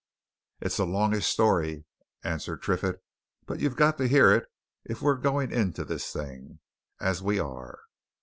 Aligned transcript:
"It's 0.61 0.79
a 0.79 0.83
longish 0.83 1.27
story," 1.27 1.85
answered 2.23 2.63
Triffitt. 2.63 3.03
"But 3.45 3.59
you've 3.59 3.75
got 3.75 3.99
to 3.99 4.07
hear 4.07 4.31
it 4.33 4.45
if 4.83 4.99
we're 4.99 5.13
going 5.15 5.51
into 5.51 5.85
this 5.85 6.11
thing 6.11 6.57
as 6.99 7.21
we 7.21 7.37
are. 7.37 7.81